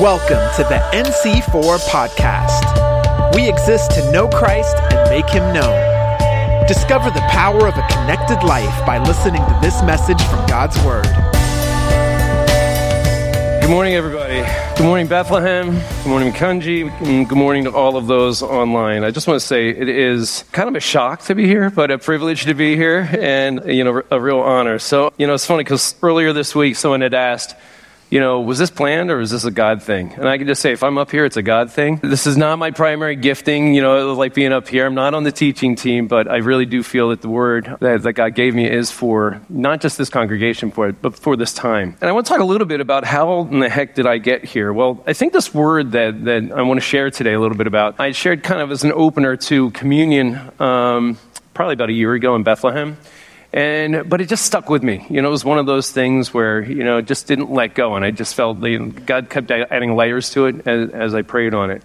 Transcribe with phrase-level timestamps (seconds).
[0.00, 3.34] Welcome to the NC4 podcast.
[3.34, 6.68] We exist to know Christ and make him known.
[6.68, 11.08] Discover the power of a connected life by listening to this message from God's Word.
[13.60, 14.46] Good morning, everybody.
[14.76, 15.72] Good morning, Bethlehem.
[15.72, 17.28] Good morning, Kunji.
[17.28, 19.02] Good morning to all of those online.
[19.02, 21.90] I just want to say it is kind of a shock to be here, but
[21.90, 24.78] a privilege to be here and, you know, a real honor.
[24.78, 27.56] So, you know, it's funny because earlier this week someone had asked,
[28.10, 30.12] you know, was this planned or was this a God thing?
[30.14, 31.96] And I can just say, if I'm up here, it's a God thing.
[31.96, 34.86] This is not my primary gifting, you know, like being up here.
[34.86, 38.02] I'm not on the teaching team, but I really do feel that the word that,
[38.02, 41.52] that God gave me is for not just this congregation, for it, but for this
[41.52, 41.96] time.
[42.00, 44.18] And I want to talk a little bit about how in the heck did I
[44.18, 44.72] get here?
[44.72, 47.66] Well, I think this word that, that I want to share today a little bit
[47.66, 51.18] about, I shared kind of as an opener to communion um,
[51.52, 52.96] probably about a year ago in Bethlehem.
[53.52, 55.06] And, but it just stuck with me.
[55.08, 57.74] You know, it was one of those things where, you know, it just didn't let
[57.74, 57.96] go.
[57.96, 61.70] And I just felt God kept adding layers to it as, as I prayed on
[61.70, 61.82] it.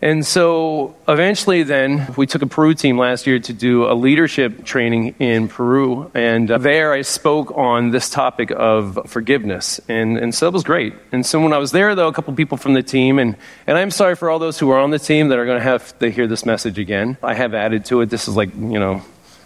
[0.00, 4.64] And so eventually, then, we took a Peru team last year to do a leadership
[4.64, 6.10] training in Peru.
[6.12, 9.80] And uh, there I spoke on this topic of forgiveness.
[9.88, 10.94] And, and so it was great.
[11.12, 13.78] And so when I was there, though, a couple people from the team, and, and
[13.78, 15.96] I'm sorry for all those who are on the team that are going to have
[16.00, 17.16] to hear this message again.
[17.22, 18.10] I have added to it.
[18.10, 19.02] This is like, you know,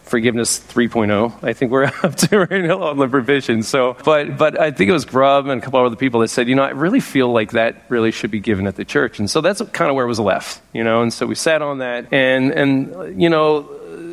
[0.06, 3.62] forgiveness 3.0 i think we're up to right now on the provision.
[3.62, 6.48] So but but i think it was grub and a couple other people that said
[6.48, 9.18] you know i really feel like that really should be given at the church.
[9.18, 11.00] And so that's kind of where it was left you know?
[11.02, 13.68] And so we sat on that and and you know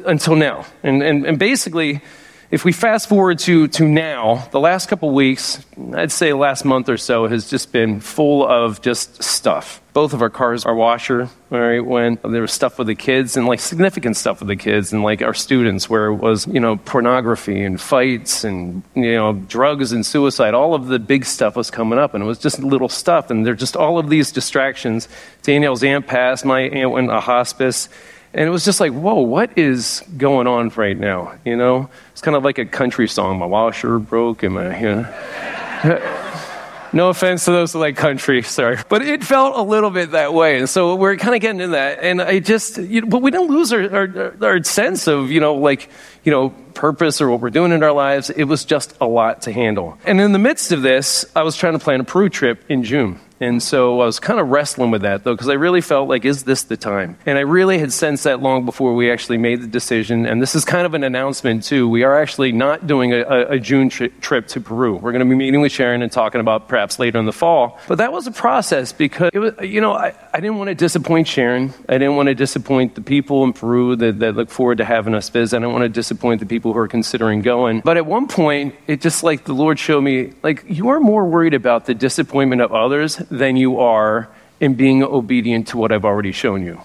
[0.05, 0.65] until now.
[0.81, 2.01] And and, and basically
[2.53, 5.65] if we fast forward to, to now, the last couple weeks,
[5.95, 9.81] I'd say last month or so, has just been full of just stuff.
[9.93, 13.47] Both of our cars are washer, right, when there was stuff with the kids and
[13.47, 16.75] like significant stuff with the kids and like our students where it was, you know,
[16.75, 20.53] pornography and fights and, you know, drugs and suicide.
[20.53, 23.31] All of the big stuff was coming up and it was just little stuff.
[23.31, 25.07] And there're just all of these distractions.
[25.41, 27.89] Danielle's aunt passed, my aunt went to hospice.
[28.33, 31.35] And it was just like, whoa, what is going on right now?
[31.45, 33.37] You know, it's kind of like a country song.
[33.37, 36.19] My washer broke, and my, you know.
[36.93, 38.77] no offense to those who like country, sorry.
[38.89, 40.57] But it felt a little bit that way.
[40.57, 41.99] And so we're kind of getting in that.
[42.01, 45.39] And I just, you know, but we didn't lose our, our, our sense of, you
[45.39, 45.89] know, like,
[46.23, 48.29] you know, purpose or what we're doing in our lives.
[48.29, 49.97] It was just a lot to handle.
[50.05, 52.83] And in the midst of this, I was trying to plan a Peru trip in
[52.83, 53.19] June.
[53.39, 56.23] And so I was kind of wrestling with that, though, because I really felt like,
[56.23, 57.17] is this the time?
[57.25, 60.25] And I really had sensed that long before we actually made the decision.
[60.25, 61.89] And this is kind of an announcement, too.
[61.89, 64.95] We are actually not doing a, a June tri- trip to Peru.
[64.95, 67.81] We're going to be meeting with Sharon and talking about perhaps later in the fall.
[67.89, 70.75] But that was a process because, it was, you know, I, I didn't want to
[70.75, 71.73] disappoint Sharon.
[71.89, 75.15] I didn't want to disappoint the people in Peru that, that look forward to having
[75.15, 75.57] us visit.
[75.57, 77.81] I didn't want to disappoint the people who are considering going.
[77.81, 81.25] But at one point, it just like the Lord showed me, like, you are more
[81.25, 84.29] worried about the disappointment of others than you are
[84.59, 86.81] in being obedient to what I've already shown you.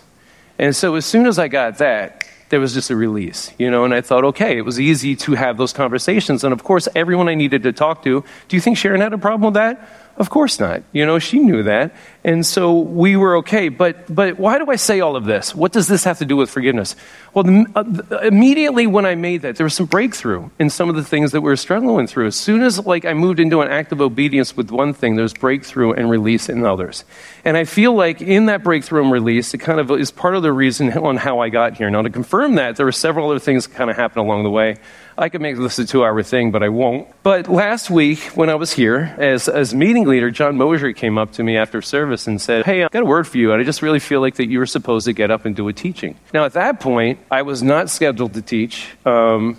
[0.59, 3.85] And so as soon as I got that, there was just a release, you know,
[3.85, 6.45] and I thought, okay, it was easy to have those conversations.
[6.45, 9.19] And of course, everyone I needed to talk to, do you think Sharon had a
[9.19, 10.08] problem with that?
[10.19, 10.83] Of course not.
[10.93, 11.95] You know, she knew that.
[12.25, 13.69] And so we were okay.
[13.69, 15.55] But, but why do I say all of this?
[15.55, 16.97] What does this have to do with forgiveness?
[17.35, 20.97] Well, the, uh, immediately when I made that, there was some breakthrough in some of
[20.97, 22.27] the things that we were struggling through.
[22.27, 25.33] As soon as like I moved into an act of obedience with one thing, there's
[25.33, 27.05] breakthrough and release in others.
[27.45, 30.43] And I feel like in that breakthrough and release, it kind of is part of
[30.43, 31.89] the reason on how I got here.
[31.91, 34.51] Now, to confirm that, there were several other things that kind of happened along the
[34.51, 34.79] way.
[35.17, 37.09] I could make this a two hour thing, but I won't.
[37.25, 41.33] But last week, when I was here, as, as meeting leader, John Mosier came up
[41.33, 43.65] to me after service and said, Hey, I've got a word for you, and I
[43.65, 46.17] just really feel like that you were supposed to get up and do a teaching.
[46.35, 49.59] Now, at that point, I was not scheduled to teach, um,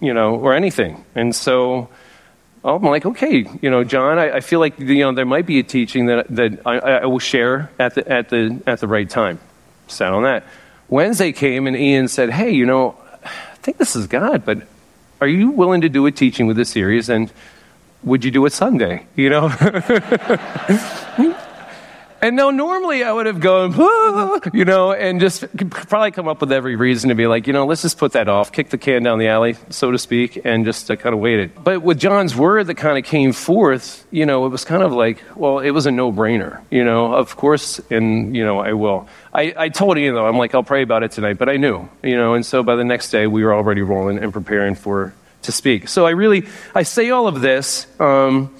[0.00, 1.04] you know, or anything.
[1.14, 1.88] And so
[2.64, 5.58] I'm like, okay, you know, John, I, I, feel like you know there might be
[5.58, 9.08] a teaching that that I, I, will share at the at the at the right
[9.08, 9.38] time.
[9.86, 10.44] Sat on that.
[10.88, 14.66] Wednesday came and Ian said, hey, you know, I think this is God, but
[15.20, 17.08] are you willing to do a teaching with this series?
[17.08, 17.32] And
[18.02, 19.06] would you do it Sunday?
[19.16, 19.48] You know?
[22.20, 26.40] And now, normally I would have gone, ah, you know, and just probably come up
[26.40, 28.78] with every reason to be like, you know, let's just put that off, kick the
[28.78, 31.62] can down the alley, so to speak, and just uh, kind of wait it.
[31.62, 34.92] But with John's word that kind of came forth, you know, it was kind of
[34.92, 38.72] like, well, it was a no brainer, you know, of course, and, you know, I
[38.72, 39.06] will.
[39.32, 41.88] I, I told you, though, I'm like, I'll pray about it tonight, but I knew,
[42.02, 45.14] you know, and so by the next day we were already rolling and preparing for
[45.42, 45.88] to speak.
[45.88, 47.86] So I really, I say all of this.
[48.00, 48.54] Um,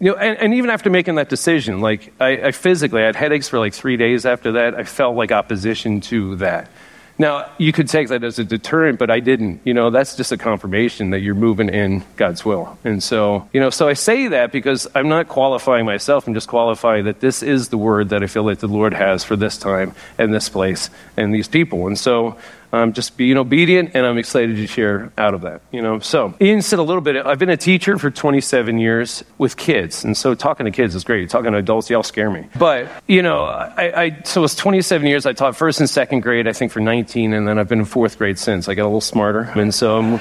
[0.00, 3.16] you know, and, and, even after making that decision, like I, I, physically, I had
[3.16, 4.74] headaches for like three days after that.
[4.74, 6.68] I felt like opposition to that.
[7.16, 9.60] Now, you could take that as a deterrent, but I didn't.
[9.64, 12.76] You know, that's just a confirmation that you're moving in God's will.
[12.82, 16.26] And so, you know, so I say that because I'm not qualifying myself.
[16.26, 19.22] I'm just qualifying that this is the word that I feel like the Lord has
[19.22, 21.86] for this time and this place and these people.
[21.86, 22.36] And so,
[22.74, 25.62] I'm just being obedient, and I'm excited to share out of that.
[25.70, 27.16] You know, so Ian said a little bit.
[27.24, 31.04] I've been a teacher for 27 years with kids, and so talking to kids is
[31.04, 31.30] great.
[31.30, 32.46] Talking to adults, y'all scare me.
[32.58, 35.26] But you know, I, I so it's 27 years.
[35.26, 37.84] I taught first and second grade, I think, for 19, and then I've been in
[37.84, 38.68] fourth grade since.
[38.68, 40.20] I got a little smarter, and so I'm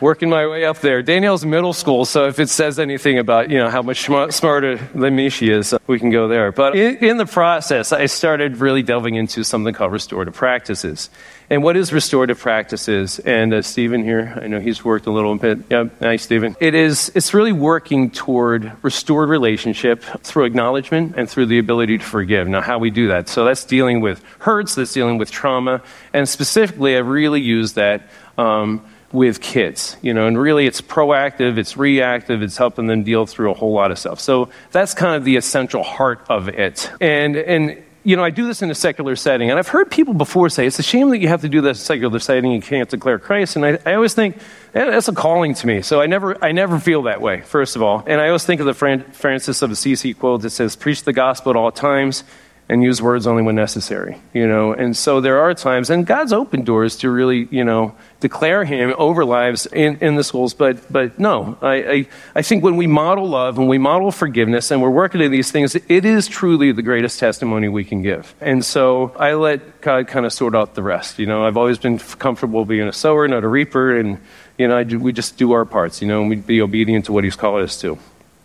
[0.00, 1.02] working my way up there.
[1.02, 5.16] Danielle's middle school, so if it says anything about you know how much smarter than
[5.16, 6.52] me she is, we can go there.
[6.52, 11.10] But in, in the process, I started really delving into something called restorative practices.
[11.50, 13.18] And what is restorative practices?
[13.20, 15.60] And uh, Stephen here, I know he's worked a little bit.
[15.70, 16.54] Yeah, nice, Stephen.
[16.60, 17.10] It is.
[17.14, 22.48] It's really working toward restored relationship through acknowledgement and through the ability to forgive.
[22.48, 23.30] Now, how we do that?
[23.30, 24.74] So that's dealing with hurts.
[24.74, 25.82] That's dealing with trauma.
[26.12, 28.08] And specifically, I really use that.
[28.36, 33.24] Um, with kids, you know, and really it's proactive, it's reactive, it's helping them deal
[33.24, 34.20] through a whole lot of stuff.
[34.20, 36.90] So that's kind of the essential heart of it.
[37.00, 40.14] And, and, you know, I do this in a secular setting, and I've heard people
[40.14, 42.50] before say, it's a shame that you have to do this in a secular setting,
[42.52, 43.54] you can't declare Christ.
[43.54, 44.38] And I, I always think,
[44.72, 45.82] eh, that's a calling to me.
[45.82, 48.02] So I never, I never feel that way, first of all.
[48.06, 51.12] And I always think of the Fran- Francis of Assisi quote that says, preach the
[51.12, 52.24] gospel at all times
[52.70, 54.74] and use words only when necessary, you know.
[54.74, 58.94] And so there are times, and God's opened doors to really, you know, declare Him
[58.98, 60.52] over lives in, in the schools.
[60.52, 64.70] But, but no, I, I, I think when we model love, when we model forgiveness,
[64.70, 68.34] and we're working in these things, it is truly the greatest testimony we can give.
[68.40, 71.18] And so I let God kind of sort out the rest.
[71.18, 74.18] You know, I've always been comfortable being a sower, not a reaper, and,
[74.58, 77.12] you know, I, we just do our parts, you know, and we be obedient to
[77.12, 77.98] what He's called us to.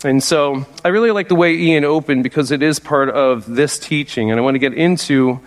[0.05, 3.79] And so I really like the way Ian opened because it is part of this
[3.79, 4.31] teaching.
[4.31, 5.39] And I want to get into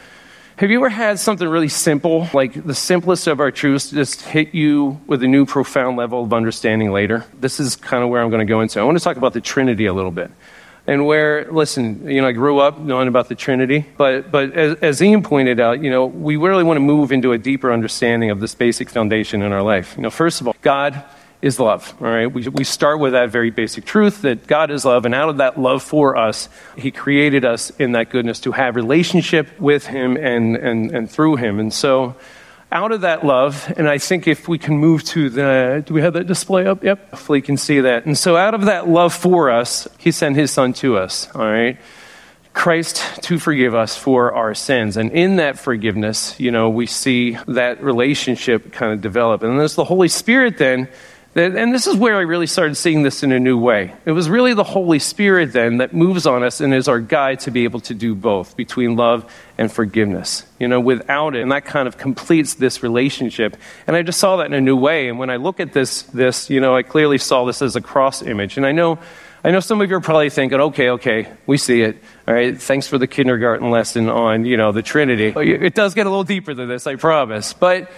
[0.57, 4.55] have you ever had something really simple, like the simplest of our truths, just hit
[4.55, 7.27] you with a new profound level of understanding later?
[7.39, 8.81] This is kind of where I'm going to go into.
[8.81, 10.31] I want to talk about the Trinity a little bit.
[10.87, 14.79] And where, listen, you know, I grew up knowing about the Trinity, but, but as,
[14.79, 18.31] as Ian pointed out, you know, we really want to move into a deeper understanding
[18.31, 19.95] of this basic foundation in our life.
[19.99, 21.05] You know, first of all, God
[21.47, 21.95] is love.
[22.01, 25.15] All right, we, we start with that very basic truth that God is love, and
[25.15, 29.59] out of that love for us, He created us in that goodness to have relationship
[29.61, 31.61] with Him and, and, and through Him.
[31.61, 32.17] And so,
[32.73, 36.03] out of that love, and I think if we can move to the, do we
[36.03, 36.83] have that display up?
[36.83, 38.07] Yep, hopefully you can see that.
[38.07, 41.29] And so, out of that love for us, He sent His Son to us.
[41.35, 41.79] All right.
[42.53, 44.97] Christ to forgive us for our sins.
[44.97, 49.43] And in that forgiveness, you know, we see that relationship kind of develop.
[49.43, 50.89] And there's the Holy Spirit then
[51.37, 53.95] and this is where I really started seeing this in a new way.
[54.07, 57.41] It was really the Holy Spirit then that moves on us and is our guide
[57.41, 60.47] to be able to do both between love and forgiveness.
[60.59, 63.57] You know, without it, and that kind of completes this relationship.
[63.87, 65.11] And I just saw that in a new way.
[65.11, 67.83] And when I look at this, this, you know, I clearly saw this as a
[67.83, 68.57] cross image.
[68.57, 68.99] And I know,
[69.45, 72.03] I know some of you are probably thinking, okay, okay, we see it.
[72.27, 75.35] All right, thanks for the kindergarten lesson on, you know, the Trinity.
[75.37, 77.53] It does get a little deeper than this, I promise.
[77.53, 77.91] But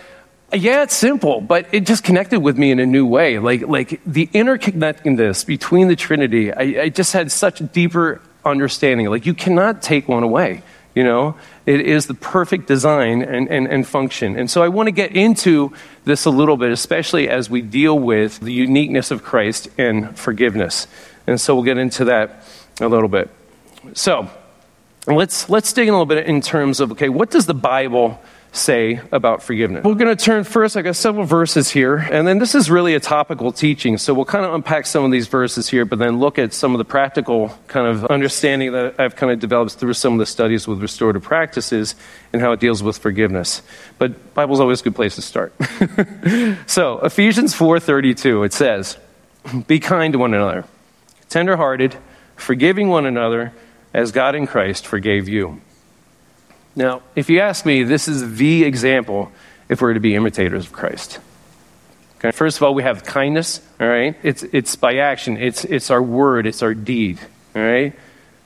[0.53, 3.39] yeah, it's simple, but it just connected with me in a new way.
[3.39, 9.09] Like, like the interconnectedness between the Trinity, I, I just had such a deeper understanding.
[9.11, 10.63] Like, you cannot take one away,
[10.95, 11.37] you know?
[11.67, 14.39] It is the perfect design and, and, and function.
[14.39, 15.75] And so I want to get into
[16.07, 20.87] this a little bit, especially as we deal with the uniqueness of Christ and forgiveness.
[21.27, 22.43] And so we'll get into that
[22.81, 23.29] a little bit.
[23.93, 24.31] So
[25.07, 28.19] let's, let's dig in a little bit in terms of, okay, what does the Bible
[28.53, 29.85] say about forgiveness.
[29.85, 32.95] We're going to turn first, I got several verses here, and then this is really
[32.95, 33.99] a topical teaching.
[33.99, 36.75] So we'll kind of unpack some of these verses here, but then look at some
[36.75, 40.27] of the practical kind of understanding that I've kind of developed through some of the
[40.27, 41.95] studies with restorative practices
[42.33, 43.63] and how it deals with forgiveness.
[43.99, 45.53] But Bible's always a good place to start.
[46.67, 48.97] so Ephesians 4:32, it says,
[49.67, 50.65] "Be kind to one another,
[51.29, 51.97] tenderhearted,
[52.37, 53.53] forgiving one another,
[53.93, 55.61] as God in Christ forgave you."
[56.79, 59.33] Now, if you ask me, this is the example
[59.69, 61.19] if we're to be imitators of Christ.
[62.19, 64.15] Okay, first of all, we have kindness, all right?
[64.23, 67.19] It's, it's by action, it's, it's our word, it's our deed,
[67.57, 67.95] all right?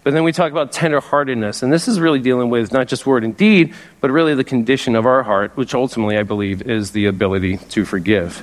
[0.03, 3.23] But then we talk about tenderheartedness, and this is really dealing with not just word
[3.23, 7.05] and deed, but really the condition of our heart, which ultimately, I believe, is the
[7.05, 8.43] ability to forgive.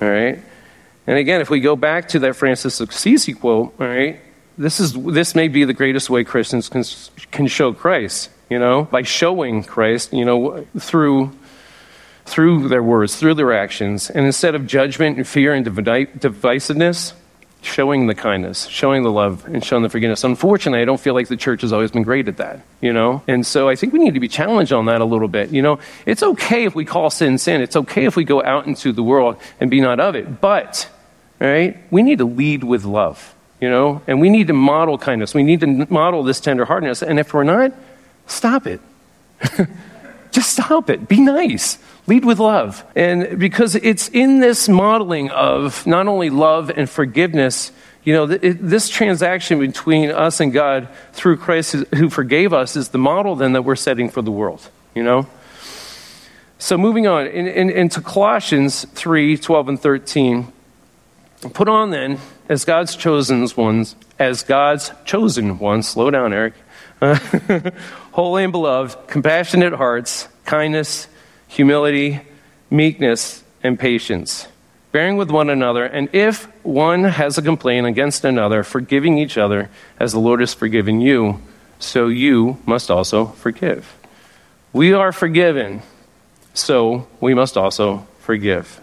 [0.00, 0.40] All right?
[1.08, 4.20] And again, if we go back to that Francis of Assisi quote, all right,
[4.56, 6.84] this, is, this may be the greatest way Christians can,
[7.32, 11.32] can show Christ you know, by showing Christ, you know, through
[12.26, 17.12] through their words, through their actions, and instead of judgment and fear and divisiveness,
[17.62, 20.24] showing the kindness, showing the love, and showing the forgiveness.
[20.24, 23.22] Unfortunately, I don't feel like the church has always been great at that, you know?
[23.28, 25.50] And so I think we need to be challenged on that a little bit.
[25.50, 27.60] You know, it's okay if we call sin sin.
[27.60, 30.40] It's okay if we go out into the world and be not of it.
[30.40, 30.88] But,
[31.38, 34.02] right, we need to lead with love, you know?
[34.06, 35.34] And we need to model kindness.
[35.34, 37.02] We need to model this tenderheartedness.
[37.02, 37.72] And if we're not,
[38.30, 38.80] stop it.
[40.30, 41.08] Just stop it.
[41.08, 41.78] Be nice.
[42.06, 42.84] Lead with love.
[42.94, 47.72] And because it's in this modeling of not only love and forgiveness,
[48.04, 52.98] you know, this transaction between us and God through Christ who forgave us is the
[52.98, 55.26] model then that we're setting for the world, you know?
[56.58, 60.52] So moving on, in, in, into Colossians 3 12 and 13.
[61.54, 62.18] Put on then,
[62.50, 66.52] as God's chosen ones, as God's chosen ones, slow down, Eric,
[68.20, 71.08] holy and beloved, compassionate hearts, kindness,
[71.48, 72.20] humility,
[72.68, 74.46] meekness, and patience,
[74.92, 79.70] bearing with one another, and if one has a complaint against another, forgiving each other
[79.98, 81.40] as the Lord has forgiven you,
[81.78, 83.96] so you must also forgive.
[84.74, 85.80] We are forgiven,
[86.52, 88.82] so we must also forgive.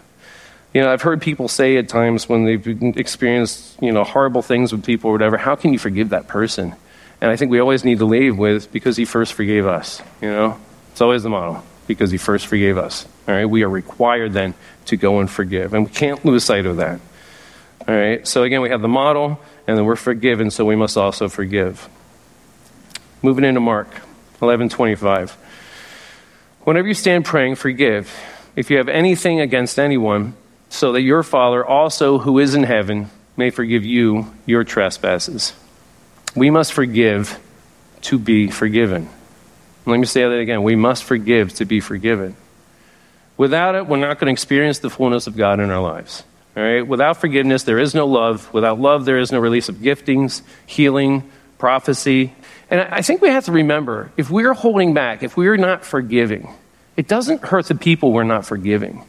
[0.74, 2.66] You know, I've heard people say at times when they've
[2.98, 6.74] experienced, you know, horrible things with people or whatever, how can you forgive that person?
[7.20, 10.30] And I think we always need to leave with because he first forgave us, you
[10.30, 10.58] know?
[10.92, 13.06] It's always the model because he first forgave us.
[13.26, 14.54] All right, we are required then
[14.86, 17.00] to go and forgive, and we can't lose sight of that.
[17.86, 20.96] All right, so again, we have the model, and then we're forgiven, so we must
[20.96, 21.88] also forgive.
[23.22, 23.88] Moving into Mark
[24.40, 25.36] 11:25.
[26.64, 28.14] Whenever you stand praying, forgive
[28.54, 30.34] if you have anything against anyone,
[30.68, 35.52] so that your Father also who is in heaven may forgive you your trespasses.
[36.34, 37.38] We must forgive
[38.02, 39.08] to be forgiven.
[39.86, 40.62] Let me say that again.
[40.62, 42.36] We must forgive to be forgiven.
[43.36, 46.24] Without it, we're not going to experience the fullness of God in our lives.
[46.56, 46.86] All right?
[46.86, 48.52] Without forgiveness, there is no love.
[48.52, 52.34] Without love, there is no release of giftings, healing, prophecy.
[52.70, 56.52] And I think we have to remember if we're holding back, if we're not forgiving,
[56.96, 59.04] it doesn't hurt the people we're not forgiving.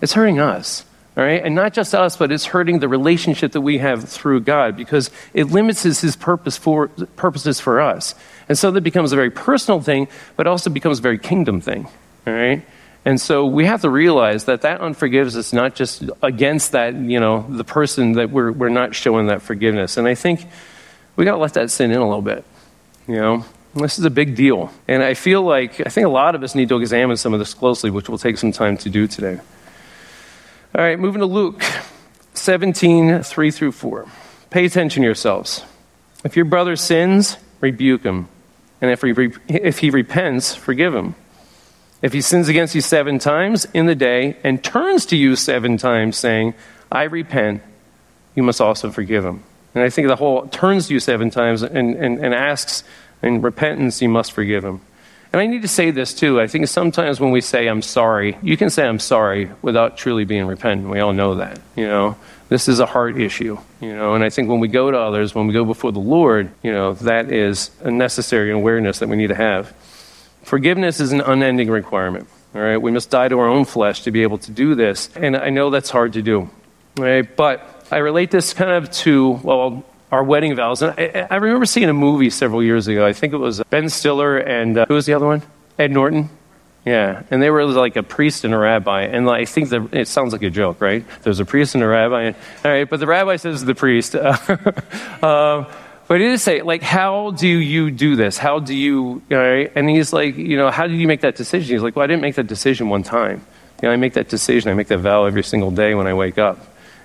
[0.00, 0.84] It's hurting us.
[1.18, 1.44] All right?
[1.44, 5.10] And not just us, but it's hurting the relationship that we have through God because
[5.34, 8.14] it limits his purpose for, purposes for us.
[8.48, 10.06] And so that becomes a very personal thing,
[10.36, 11.88] but also becomes a very kingdom thing.
[12.24, 12.64] All right?
[13.04, 17.18] And so we have to realize that that unforgiveness is not just against that, you
[17.18, 19.96] know, the person that we're, we're not showing that forgiveness.
[19.96, 20.46] And I think
[21.16, 22.44] we got to let that sin in a little bit,
[23.08, 23.44] you know.
[23.74, 24.72] This is a big deal.
[24.86, 27.38] And I feel like, I think a lot of us need to examine some of
[27.38, 29.40] this closely, which will take some time to do today.
[30.74, 31.62] All right, moving to Luke
[32.34, 34.06] 17, 3 through 4.
[34.50, 35.64] Pay attention yourselves.
[36.24, 38.28] If your brother sins, rebuke him.
[38.80, 41.14] And if he, if he repents, forgive him.
[42.02, 45.78] If he sins against you seven times in the day and turns to you seven
[45.78, 46.54] times saying,
[46.92, 47.62] I repent,
[48.34, 49.42] you must also forgive him.
[49.74, 52.84] And I think the whole turns to you seven times and, and, and asks
[53.22, 54.80] in repentance, you must forgive him.
[55.32, 56.40] And I need to say this too.
[56.40, 60.24] I think sometimes when we say I'm sorry, you can say I'm sorry without truly
[60.24, 60.88] being repentant.
[60.88, 62.16] We all know that, you know.
[62.48, 65.34] This is a heart issue, you know, and I think when we go to others,
[65.34, 69.16] when we go before the Lord, you know, that is a necessary awareness that we
[69.16, 69.74] need to have.
[70.44, 72.26] Forgiveness is an unending requirement.
[72.54, 75.10] All right, we must die to our own flesh to be able to do this,
[75.14, 76.48] and I know that's hard to do.
[76.96, 80.82] Right, but I relate this kind of to well, our wedding vows.
[80.82, 83.06] And I, I remember seeing a movie several years ago.
[83.06, 85.42] I think it was Ben Stiller and uh, who was the other one?
[85.78, 86.30] Ed Norton.
[86.84, 89.86] Yeah, and they were like a priest and a rabbi, and like, I think the,
[89.92, 91.04] it sounds like a joke, right?
[91.22, 93.74] There's a priest and a rabbi, and, all right, but the rabbi says to the
[93.74, 94.14] priest,
[95.22, 95.66] um,
[96.08, 98.38] but it is say, like, how do you do this?
[98.38, 99.70] How do you, all right?
[99.74, 101.74] And he's like, you know, how did you make that decision?
[101.74, 103.44] He's like, well, I didn't make that decision one time.
[103.82, 106.14] You know, I make that decision, I make that vow every single day when I
[106.14, 106.58] wake up.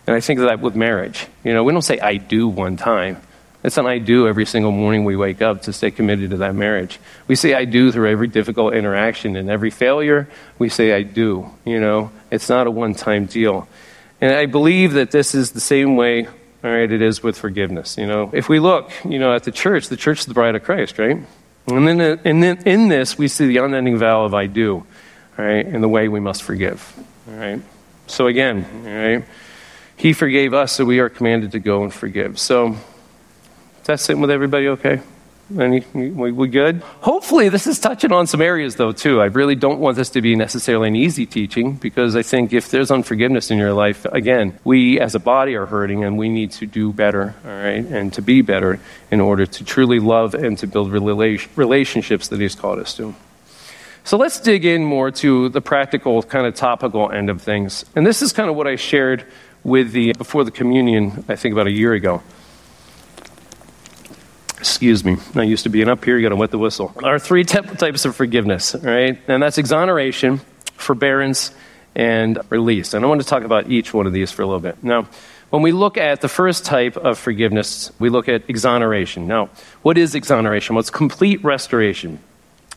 [0.05, 1.27] And I think of that with marriage.
[1.43, 3.21] You know, we don't say I do one time.
[3.63, 6.53] It's an I do every single morning we wake up to stay committed to that
[6.53, 6.99] marriage.
[7.27, 10.27] We say I do through every difficult interaction and every failure,
[10.59, 11.49] we say I do.
[11.63, 13.67] You know, it's not a one time deal.
[14.19, 16.33] And I believe that this is the same way, all
[16.63, 17.97] right, it is with forgiveness.
[17.97, 20.55] You know, if we look, you know, at the church, the church is the bride
[20.55, 21.17] of Christ, right?
[21.67, 24.75] And then, uh, and then in this, we see the unending vow of I do,
[25.37, 26.93] all right, and the way we must forgive,
[27.29, 27.61] all right?
[28.07, 29.25] So again, all right,
[30.03, 32.37] he forgave us, so we are commanded to go and forgive.
[32.37, 32.77] So, is
[33.85, 34.99] that sitting with everybody okay?
[35.57, 36.81] Any, we, we good?
[36.99, 39.21] Hopefully, this is touching on some areas, though, too.
[39.21, 42.69] I really don't want this to be necessarily an easy teaching because I think if
[42.69, 46.51] there's unforgiveness in your life, again, we as a body are hurting and we need
[46.51, 50.57] to do better, all right, and to be better in order to truly love and
[50.57, 53.15] to build relationships that He's called us to.
[54.03, 57.85] So let's dig in more to the practical, kind of topical end of things.
[57.95, 59.25] And this is kind of what I shared
[59.63, 62.21] with the before the communion, I think about a year ago.
[64.57, 65.17] Excuse me.
[65.35, 66.17] I used to being up here.
[66.17, 66.93] You got to wet the whistle.
[67.03, 69.19] Our three types of forgiveness, right?
[69.27, 70.39] And that's exoneration,
[70.75, 71.53] forbearance,
[71.95, 72.93] and release.
[72.93, 74.81] And I want to talk about each one of these for a little bit.
[74.81, 75.07] Now,
[75.49, 79.27] when we look at the first type of forgiveness, we look at exoneration.
[79.27, 79.49] Now,
[79.81, 80.75] what is exoneration?
[80.75, 82.19] Well, it's complete restoration.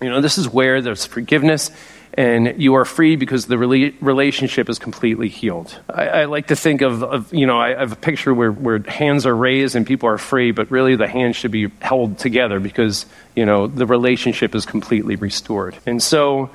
[0.03, 1.71] You know, this is where there's forgiveness
[2.17, 5.79] and you are free because the relationship is completely healed.
[5.89, 8.79] I, I like to think of, of, you know, I, have a picture where, where
[8.79, 12.59] hands are raised and people are free, but really the hands should be held together
[12.59, 13.05] because,
[13.35, 15.77] you know, the relationship is completely restored.
[15.85, 16.51] And so,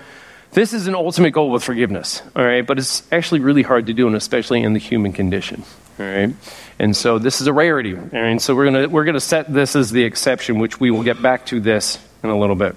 [0.53, 2.65] this is an ultimate goal with forgiveness, all right?
[2.65, 5.63] But it's actually really hard to do, and especially in the human condition,
[5.97, 6.35] all right?
[6.77, 8.41] And so this is a rarity, all right?
[8.41, 11.45] So we're gonna we're gonna set this as the exception, which we will get back
[11.47, 12.75] to this in a little bit.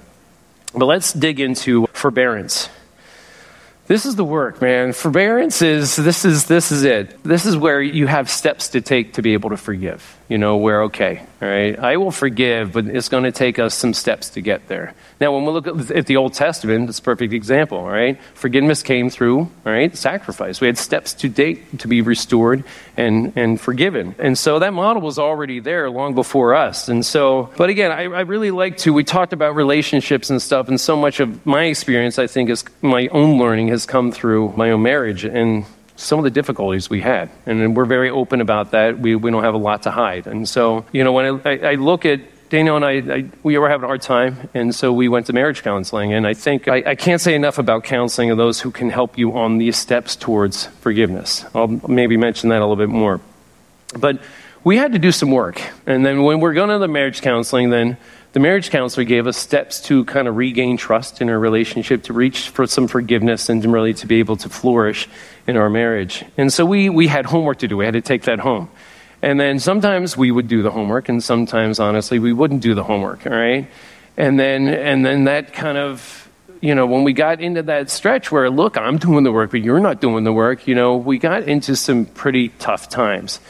[0.73, 2.69] But let's dig into forbearance.
[3.87, 4.93] This is the work, man.
[4.93, 7.23] Forbearance is this is this is it.
[7.23, 10.03] This is where you have steps to take to be able to forgive.
[10.27, 13.75] You know, we're okay, all right, I will forgive, but it's going to take us
[13.75, 14.95] some steps to get there.
[15.21, 18.19] Now, when we look at the Old Testament, it's a perfect example, all right?
[18.33, 20.63] Forgiveness came through, all right, sacrifice.
[20.63, 22.65] We had steps to date to be restored
[22.97, 26.89] and and forgiven, and so that model was already there long before us.
[26.89, 28.95] And so, but again, I, I really like to.
[28.95, 32.65] We talked about relationships and stuff, and so much of my experience, I think, is
[32.81, 35.67] my own learning has come through my own marriage and
[35.97, 37.31] some of the difficulties we had.
[37.47, 38.99] And we're very open about that.
[38.99, 40.27] We, we don't have a lot to hide.
[40.27, 42.21] And so, you know, when I, I, I look at
[42.51, 45.33] Danielle and I, I, we were having a hard time, and so we went to
[45.33, 46.13] marriage counseling.
[46.13, 49.19] And I think I, I, can't say enough about counseling and those who can help
[49.19, 51.45] you on these steps towards forgiveness.
[51.55, 53.21] I'll maybe mention that a little bit more.
[53.99, 54.21] But
[54.63, 55.61] we had to do some work.
[55.87, 57.97] And then when we're going to the marriage counseling, then
[58.33, 62.13] the marriage counselor gave us steps to kind of regain trust in our relationship, to
[62.13, 65.09] reach for some forgiveness, and really to be able to flourish
[65.47, 66.25] in our marriage.
[66.37, 67.77] And so we, we had homework to do.
[67.77, 68.69] We had to take that home.
[69.23, 72.85] And then sometimes we would do the homework, and sometimes, honestly, we wouldn't do the
[72.85, 73.67] homework, all right?
[74.17, 76.29] And then, and then that kind of,
[76.61, 79.63] you know, when we got into that stretch where, look, I'm doing the work, but
[79.63, 83.41] you're not doing the work, you know, we got into some pretty tough times.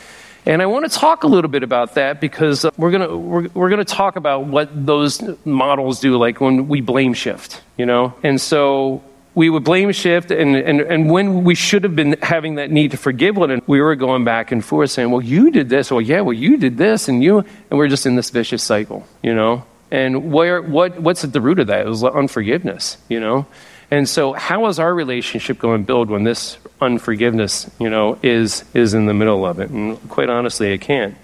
[0.47, 3.49] And I want to talk a little bit about that because we're going to we're,
[3.55, 7.87] we're going to talk about what those models do like when we blame shift, you
[7.87, 8.15] know?
[8.23, 9.03] And so
[9.35, 12.93] we would blame shift and, and, and when we should have been having that need
[12.93, 15.91] to forgive one another, we were going back and forth saying, well, you did this,
[15.91, 19.07] or yeah, well, you did this, and you, and we're just in this vicious cycle,
[19.23, 19.65] you know?
[19.91, 21.87] And where, what, what's at the root of that?
[21.87, 23.47] It was unforgiveness, you know?
[23.91, 28.65] And so, how is our relationship going to build when this unforgiveness, you know, is
[28.75, 29.71] is in the middle of it?
[29.71, 31.17] And quite honestly, it can't.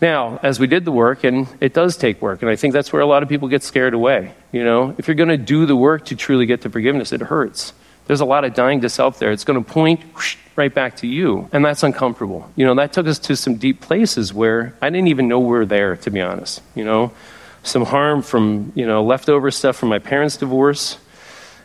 [0.00, 2.92] Now, as we did the work, and it does take work, and I think that's
[2.92, 4.32] where a lot of people get scared away.
[4.52, 7.20] You know, if you're going to do the work to truly get to forgiveness, it
[7.20, 7.72] hurts.
[8.06, 9.32] There's a lot of dying to self there.
[9.32, 10.00] It's going to point
[10.54, 12.50] right back to you, and that's uncomfortable.
[12.54, 15.48] You know, that took us to some deep places where I didn't even know we
[15.48, 16.62] were there, to be honest.
[16.76, 17.12] You know,
[17.64, 20.98] some harm from you know leftover stuff from my parents' divorce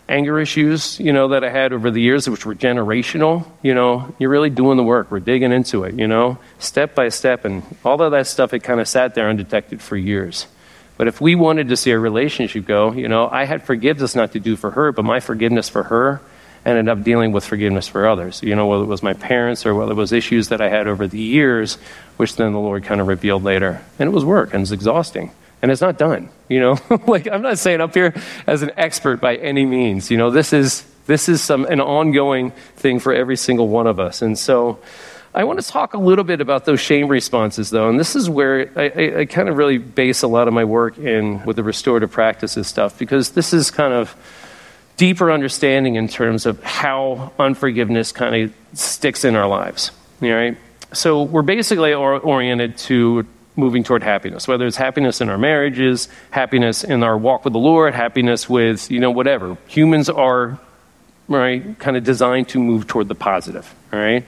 [0.07, 4.13] anger issues, you know, that I had over the years, which were generational, you know,
[4.19, 5.09] you're really doing the work.
[5.11, 7.45] We're digging into it, you know, step by step.
[7.45, 10.47] And all of that stuff, it kind of sat there undetected for years.
[10.97, 14.33] But if we wanted to see a relationship go, you know, I had forgiveness not
[14.33, 16.21] to do for her, but my forgiveness for her
[16.65, 18.43] ended up dealing with forgiveness for others.
[18.43, 20.87] You know, whether it was my parents or whether it was issues that I had
[20.87, 21.77] over the years,
[22.17, 23.81] which then the Lord kind of revealed later.
[23.99, 25.31] And it was work and it's exhausting
[25.63, 26.29] and it's not done.
[26.49, 28.13] You know, like I'm not saying up here
[28.45, 30.11] as an expert by any means.
[30.11, 33.99] You know, this is this is some an ongoing thing for every single one of
[33.99, 34.77] us, and so.
[35.35, 38.29] I want to talk a little bit about those shame responses, though, and this is
[38.29, 41.55] where I, I, I kind of really base a lot of my work in with
[41.55, 44.15] the restorative practices stuff, because this is kind of
[44.95, 49.89] deeper understanding in terms of how unforgiveness kind of sticks in our lives.
[50.21, 50.55] Right,
[50.93, 56.83] so we're basically oriented to moving toward happiness, whether it's happiness in our marriages, happiness
[56.83, 59.57] in our walk with the Lord, happiness with, you know, whatever.
[59.67, 60.59] Humans are,
[61.27, 64.25] right, kind of designed to move toward the positive, all right?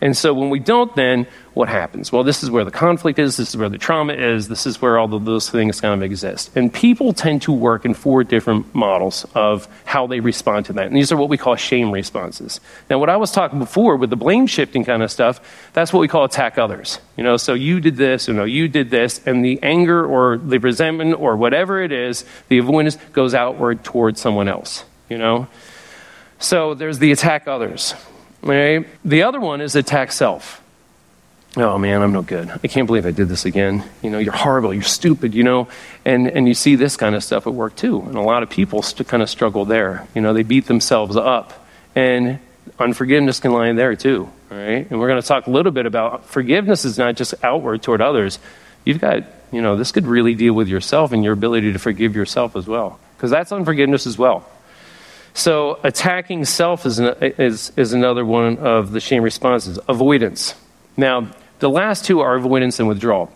[0.00, 2.12] And so when we don't, then what happens?
[2.12, 4.80] Well, this is where the conflict is, this is where the trauma is, this is
[4.80, 6.56] where all of those things kind of exist.
[6.56, 10.86] And people tend to work in four different models of how they respond to that.
[10.86, 12.60] And these are what we call shame responses.
[12.88, 15.40] Now, what I was talking before with the blame shifting kind of stuff,
[15.72, 17.00] that's what we call attack others.
[17.16, 20.38] You know, so you did this, or no, you did this, and the anger or
[20.38, 25.48] the resentment or whatever it is, the avoidance goes outward towards someone else, you know?
[26.38, 27.94] So there's the attack others.
[28.48, 28.86] Right?
[29.04, 30.62] The other one is attack self.
[31.56, 32.50] Oh man, I'm no good.
[32.62, 33.82] I can't believe I did this again.
[34.02, 35.68] You know, you're horrible, you're stupid, you know.
[36.04, 38.00] And, and you see this kind of stuff at work too.
[38.02, 40.06] And a lot of people st- kind of struggle there.
[40.14, 41.66] You know, they beat themselves up.
[41.94, 42.38] And
[42.78, 44.30] unforgiveness can lie there too.
[44.50, 44.88] Right?
[44.90, 48.00] And we're going to talk a little bit about forgiveness is not just outward toward
[48.00, 48.38] others.
[48.84, 52.14] You've got, you know, this could really deal with yourself and your ability to forgive
[52.14, 53.00] yourself as well.
[53.16, 54.48] Because that's unforgiveness as well.
[55.38, 59.78] So attacking self is, an, is, is another one of the shame responses.
[59.88, 60.56] Avoidance.
[60.96, 63.30] Now, the last two are avoidance and withdrawal.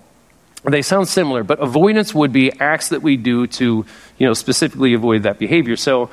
[0.64, 3.86] They sound similar, but avoidance would be acts that we do to,
[4.18, 5.76] you know, specifically avoid that behavior.
[5.76, 6.10] So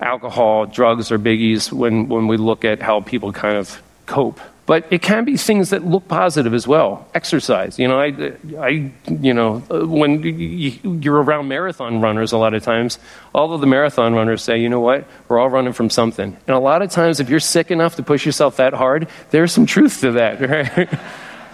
[0.00, 4.40] alcohol, drugs are biggies when, when we look at how people kind of cope.
[4.68, 7.08] But it can be things that look positive as well.
[7.14, 7.78] Exercise.
[7.78, 12.62] You know, I, I you know, uh, when you're around marathon runners a lot of
[12.62, 12.98] times,
[13.34, 16.36] all of the marathon runners say, you know what, we're all running from something.
[16.46, 19.52] And a lot of times, if you're sick enough to push yourself that hard, there's
[19.52, 20.38] some truth to that,
[20.76, 21.00] right?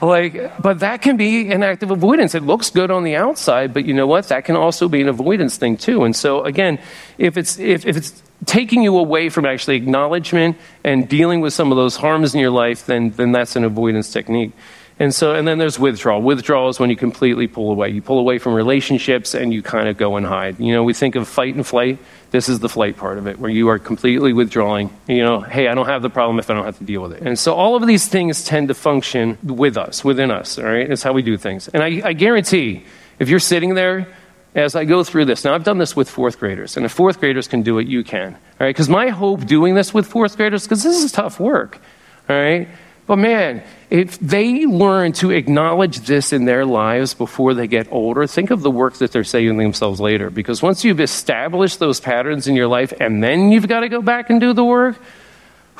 [0.02, 3.72] like but that can be an act of avoidance it looks good on the outside
[3.72, 6.78] but you know what that can also be an avoidance thing too and so again
[7.16, 11.72] if it's if, if it's taking you away from actually acknowledgement and dealing with some
[11.72, 14.52] of those harms in your life, then, then that's an avoidance technique.
[14.98, 16.22] And so, and then there's withdrawal.
[16.22, 17.88] Withdrawal is when you completely pull away.
[17.88, 20.60] You pull away from relationships and you kind of go and hide.
[20.60, 21.98] You know, we think of fight and flight.
[22.30, 24.90] This is the flight part of it, where you are completely withdrawing.
[25.08, 27.12] You know, hey, I don't have the problem if I don't have to deal with
[27.12, 27.22] it.
[27.22, 30.58] And so, all of these things tend to function with us, within us.
[30.58, 31.66] All right, it's how we do things.
[31.68, 32.84] And I, I guarantee,
[33.18, 34.06] if you're sitting there
[34.54, 35.44] as I go through this.
[35.44, 38.04] Now, I've done this with fourth graders, and if fourth graders can do it, you
[38.04, 38.34] can.
[38.34, 38.68] All right?
[38.68, 41.80] Because my hope doing this with fourth graders, because this is tough work.
[42.28, 42.68] All right?
[43.06, 48.26] But man, if they learn to acknowledge this in their lives before they get older,
[48.26, 50.30] think of the work that they're saving themselves later.
[50.30, 54.00] Because once you've established those patterns in your life and then you've got to go
[54.00, 54.96] back and do the work,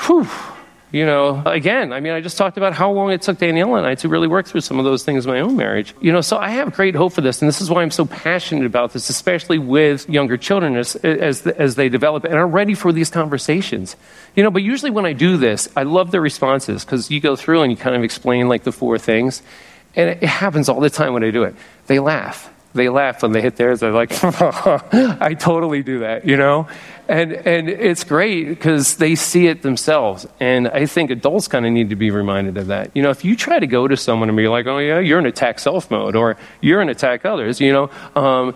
[0.00, 0.28] whew,
[0.94, 3.84] you know, again, I mean, I just talked about how long it took Danielle and
[3.84, 5.92] I to really work through some of those things in my own marriage.
[6.00, 8.04] You know, so I have great hope for this, and this is why I'm so
[8.04, 12.74] passionate about this, especially with younger children as, as, as they develop and are ready
[12.74, 13.96] for these conversations.
[14.36, 17.34] You know, but usually when I do this, I love the responses because you go
[17.34, 19.42] through and you kind of explain like the four things,
[19.96, 21.56] and it happens all the time when I do it.
[21.88, 23.80] They laugh they laugh when they hit theirs.
[23.80, 26.68] They're like, I totally do that, you know?
[27.08, 30.26] And, and it's great because they see it themselves.
[30.40, 32.90] And I think adults kind of need to be reminded of that.
[32.94, 35.18] You know, if you try to go to someone and be like, oh, yeah, you're
[35.18, 38.54] in attack self mode or you're in attack others, you know, um,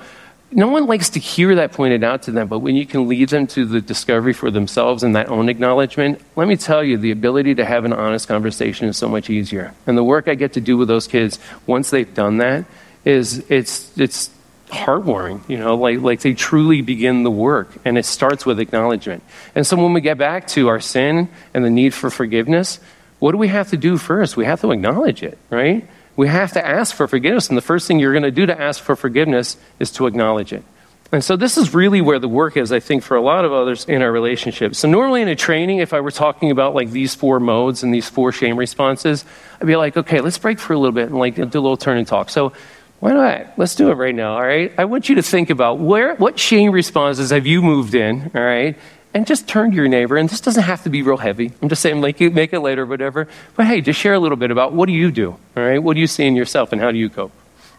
[0.51, 3.29] no one likes to hear that pointed out to them, but when you can lead
[3.29, 7.11] them to the discovery for themselves and that own acknowledgement, let me tell you, the
[7.11, 9.75] ability to have an honest conversation is so much easier.
[9.87, 12.65] And the work I get to do with those kids, once they've done that,
[13.05, 14.31] is it's it's
[14.71, 17.71] heartwarming, you know, like, like they truly begin the work.
[17.85, 19.23] And it starts with acknowledgement.
[19.55, 22.81] And so when we get back to our sin and the need for forgiveness,
[23.19, 24.37] what do we have to do first?
[24.37, 25.89] We have to acknowledge it, right?
[26.17, 27.49] We have to ask for forgiveness.
[27.49, 30.53] And the first thing you're going to do to ask for forgiveness is to acknowledge
[30.53, 30.65] it.
[31.11, 33.53] And so this is really where the work is, I think, for a lot of
[33.53, 34.79] others in our relationships.
[34.79, 37.95] So normally in a training, if I were talking about like these four modes and
[37.95, 39.25] these four shame responses,
[39.59, 41.79] I'd be like, okay, let's break for a little bit and like do a little
[41.79, 42.29] turn and talk.
[42.29, 42.53] So
[43.01, 43.59] why not?
[43.59, 44.73] Let's do it right now, all right?
[44.77, 48.43] I want you to think about where, what shame responses have you moved in, all
[48.43, 48.77] right?
[49.15, 51.53] And just turn to your neighbor, and this doesn't have to be real heavy.
[51.63, 53.29] I'm just saying, like, make it later, whatever.
[53.55, 55.79] But hey, just share a little bit about what do you do, all right?
[55.79, 57.33] What do you see in yourself, and how do you cope?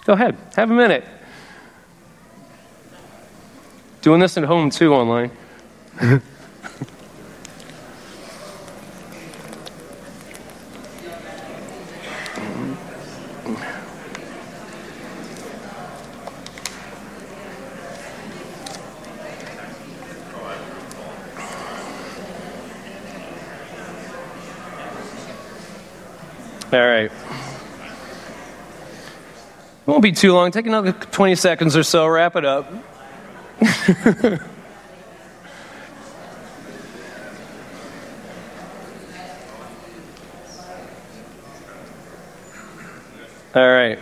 [0.05, 1.03] Go ahead, have a minute.
[4.01, 5.31] Doing this at home, too, online.
[26.71, 27.11] All right.
[27.11, 27.11] It
[29.87, 30.51] won't be too long.
[30.51, 32.05] Take another 20 seconds or so.
[32.05, 32.71] Wrap it up.
[43.55, 43.97] All right.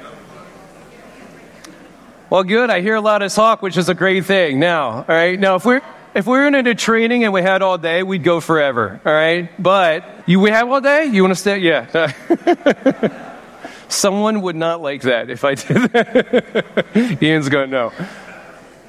[2.29, 2.69] Well, good.
[2.69, 4.59] I hear a lot of talk, which is a great thing.
[4.59, 5.39] Now, all right.
[5.39, 5.81] Now, if we're
[6.13, 8.99] if we were in a training and we had all day, we'd go forever.
[9.05, 11.05] All right, but you we have all day.
[11.05, 11.57] You want to stay?
[11.57, 12.11] Yeah.
[13.87, 17.17] Someone would not like that if I did that.
[17.23, 17.93] Ian's going no.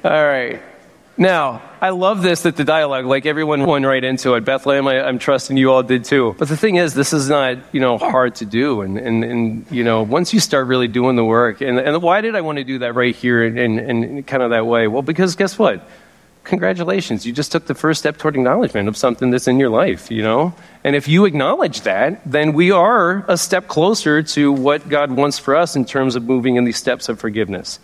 [0.03, 0.61] All right.
[1.17, 4.45] Now, I love this that the dialogue, like everyone went right into it.
[4.45, 6.35] Bethlehem, I, am trusting you all did too.
[6.37, 8.81] But the thing is, this is not, you know, hard to do.
[8.81, 12.21] And, and, and you know, once you start really doing the work, and, and why
[12.21, 14.87] did I want to do that right here and, and, and kind of that way?
[14.87, 15.85] Well, because guess what?
[16.43, 20.09] Congratulations, you just took the first step toward acknowledgement of something that's in your life,
[20.09, 20.53] you know?
[20.83, 25.37] And if you acknowledge that, then we are a step closer to what God wants
[25.37, 27.79] for us in terms of moving in these steps of forgiveness.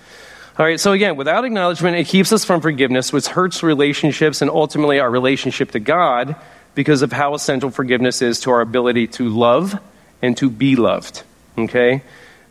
[0.57, 4.49] All right, so again, without acknowledgement, it keeps us from forgiveness, which hurts relationships and
[4.49, 6.35] ultimately our relationship to God
[6.75, 9.77] because of how essential forgiveness is to our ability to love
[10.21, 11.23] and to be loved.
[11.57, 12.01] Okay?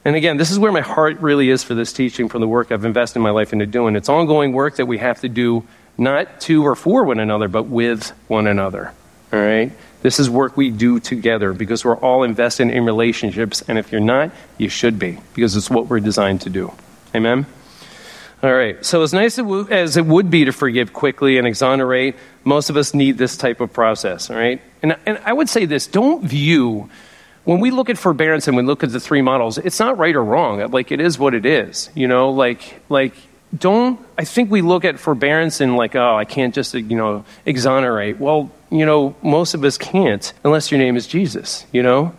[0.04, 2.70] And again, this is where my heart really is for this teaching from the work
[2.70, 3.96] I've invested my life into doing.
[3.96, 7.64] It's ongoing work that we have to do not to or for one another, but
[7.64, 8.92] with one another.
[9.32, 9.72] All right?
[10.02, 13.62] This is work we do together because we're all invested in relationships.
[13.66, 16.72] And if you're not, you should be because it's what we're designed to do.
[17.14, 17.46] Amen?
[18.42, 18.84] All right.
[18.84, 22.92] So, as nice as it would be to forgive quickly and exonerate, most of us
[22.92, 24.28] need this type of process.
[24.28, 24.60] All right?
[24.82, 26.90] And, and I would say this don't view,
[27.44, 30.14] when we look at forbearance and we look at the three models, it's not right
[30.14, 30.70] or wrong.
[30.70, 31.88] Like, it is what it is.
[31.94, 33.14] You know, like, like,
[33.56, 37.24] don't, I think we look at forbearance and like, oh, I can't just, you know,
[37.46, 38.18] exonerate.
[38.18, 42.14] Well, you know, most of us can't unless your name is Jesus, you know?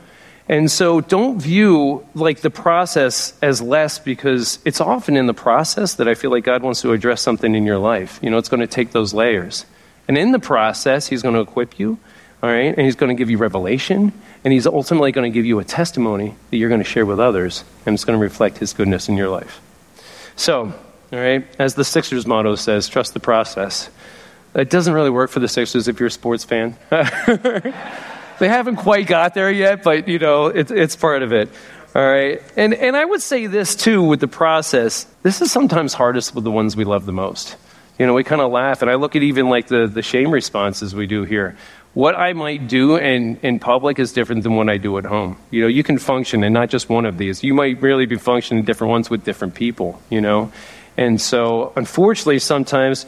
[0.47, 5.95] And so don't view like the process as less because it's often in the process
[5.95, 8.19] that I feel like God wants to address something in your life.
[8.21, 9.65] You know, it's going to take those layers.
[10.07, 11.97] And in the process, He's going to equip you,
[12.43, 12.75] all right?
[12.75, 14.13] And He's going to give you revelation.
[14.43, 17.19] And He's ultimately going to give you a testimony that you're going to share with
[17.19, 17.63] others.
[17.87, 19.59] And it's going to reflect His goodness in your life.
[20.35, 20.73] So,
[21.11, 23.89] all right, as the Sixers motto says, trust the process.
[24.55, 26.77] It doesn't really work for the Sixers if you're a sports fan.
[26.89, 31.49] they haven't quite got there yet, but you know, it's, it's part of it.
[31.93, 32.41] All right.
[32.57, 35.05] And, and I would say this too with the process.
[35.23, 37.55] This is sometimes hardest with the ones we love the most.
[37.97, 40.31] You know, we kind of laugh, and I look at even like the, the shame
[40.31, 41.55] responses we do here.
[41.93, 45.37] What I might do in, in public is different than what I do at home.
[45.49, 47.41] You know, you can function in not just one of these.
[47.41, 50.51] You might really be functioning different ones with different people, you know.
[50.97, 53.05] And so, unfortunately, sometimes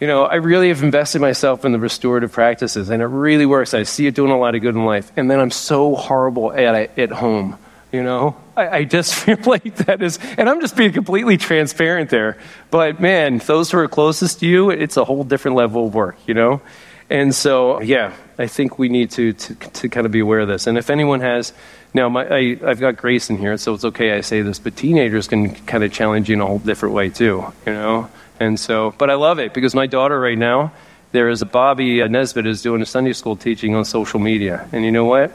[0.00, 3.74] you know, I really have invested myself in the restorative practices, and it really works.
[3.74, 6.52] I see it doing a lot of good in life, and then I'm so horrible
[6.52, 7.58] at it at home.
[7.92, 12.08] You know, I, I just feel like that is, and I'm just being completely transparent
[12.08, 12.38] there.
[12.70, 16.16] But man, those who are closest to you, it's a whole different level of work.
[16.26, 16.62] You know,
[17.10, 20.48] and so yeah, I think we need to to, to kind of be aware of
[20.48, 20.66] this.
[20.66, 21.52] And if anyone has
[21.92, 24.76] now, my, I, I've got Grace in here, so it's okay I say this, but
[24.76, 27.44] teenagers can kind of challenge you in a whole different way too.
[27.66, 30.72] You know, and so, but I love it because my daughter right now,
[31.12, 34.68] there is a Bobby Nesbitt is doing a Sunday school teaching on social media.
[34.72, 35.32] And you know what?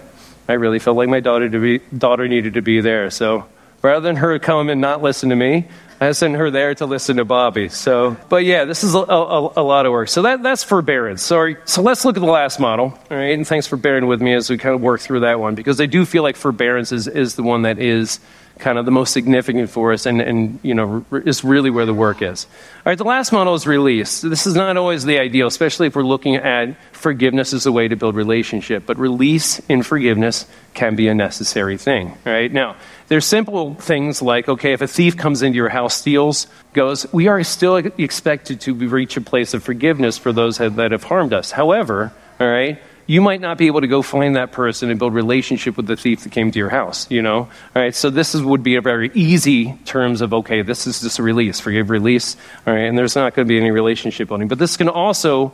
[0.47, 3.09] I really felt like my daughter to be daughter needed to be there.
[3.09, 3.45] So
[3.81, 5.67] rather than her come and not listen to me,
[5.99, 7.69] I sent her there to listen to Bobby.
[7.69, 10.09] So, but yeah, this is a, a, a, lot of work.
[10.09, 11.23] So that, that's forbearance.
[11.23, 11.57] Sorry.
[11.65, 12.87] So let's look at the last model.
[13.09, 13.33] All right.
[13.33, 15.79] And thanks for bearing with me as we kind of work through that one because
[15.79, 18.19] I do feel like forbearance is, is the one that is
[18.59, 21.93] kind of the most significant for us and, and you know, is really where the
[21.93, 22.47] work is.
[22.77, 24.21] All right, the last model is release.
[24.21, 27.87] This is not always the ideal, especially if we're looking at forgiveness as a way
[27.87, 28.85] to build relationship.
[28.85, 32.51] But release in forgiveness can be a necessary thing, right?
[32.51, 32.77] Now,
[33.07, 37.27] there's simple things like, okay, if a thief comes into your house, steals, goes, we
[37.27, 41.51] are still expected to reach a place of forgiveness for those that have harmed us.
[41.51, 45.13] However, all right, you might not be able to go find that person and build
[45.13, 47.37] relationship with the thief that came to your house you know?
[47.37, 51.01] All right so this is, would be a very easy terms of okay this is
[51.01, 54.27] just a release forgive release all right and there's not going to be any relationship
[54.27, 54.47] building.
[54.47, 55.53] But this can also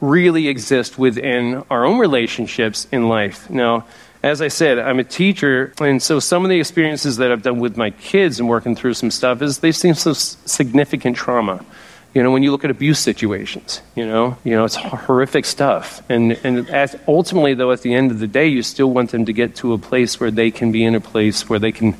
[0.00, 3.48] really exist within our own relationships in life.
[3.48, 3.86] Now
[4.22, 7.58] as I said, I'm a teacher, and so some of the experiences that I've done
[7.58, 11.64] with my kids and working through some stuff is they've seen some significant trauma.
[12.14, 16.02] You know, when you look at abuse situations, you know, you know, it's horrific stuff.
[16.10, 19.24] And, and at, ultimately, though, at the end of the day, you still want them
[19.24, 21.94] to get to a place where they can be in a place where they can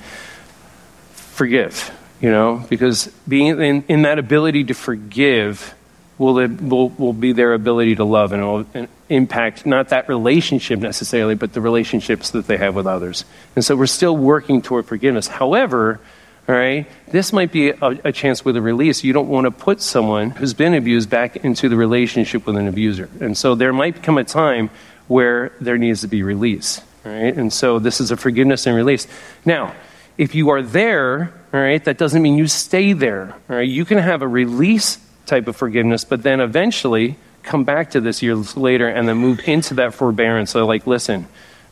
[1.12, 5.74] forgive, you know, because being in, in that ability to forgive
[6.18, 10.78] will, will, will be their ability to love and it will impact not that relationship
[10.80, 13.24] necessarily, but the relationships that they have with others.
[13.56, 15.26] And so we're still working toward forgiveness.
[15.26, 16.00] However,
[16.48, 16.86] all right?
[17.08, 19.04] This might be a, a, chance with a release.
[19.04, 22.66] You don't want to put someone who's been abused back into the relationship with an
[22.66, 23.08] abuser.
[23.20, 24.70] And so there might come a time
[25.06, 26.80] where there needs to be release.
[27.06, 27.34] All right?
[27.36, 29.06] And so this is a forgiveness and release.
[29.44, 29.74] Now,
[30.18, 33.34] if you are there, all right, that doesn't mean you stay there.
[33.48, 33.68] All right?
[33.68, 38.22] You can have a release type of forgiveness, but then eventually come back to this
[38.22, 40.50] years later and then move into that forbearance.
[40.50, 41.26] So, like, listen,